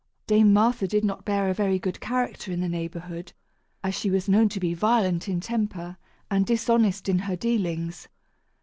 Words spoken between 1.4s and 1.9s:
a very